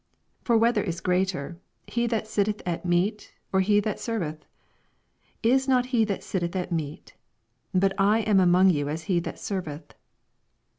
27 0.45 0.45
For 0.45 0.57
whether 0.59 0.81
is 0.81 0.99
greater, 0.99 1.59
he 1.85 2.07
that 2.07 2.27
sitteth 2.27 2.63
at 2.65 2.83
meat, 2.83 3.35
or 3.53 3.59
he 3.59 3.79
that 3.81 3.99
servetht 3.99 4.47
is 5.43 5.67
not 5.67 5.85
he 5.93 6.03
that 6.05 6.23
sitteth 6.23 6.55
at 6.55 6.71
meat 6.71 7.13
f 7.71 7.81
bat 7.81 7.93
I 7.99 8.21
am 8.21 8.39
among 8.39 8.71
you 8.71 8.89
as 8.89 9.03
he 9.03 9.19
that 9.19 9.37
serveth. 9.37 9.93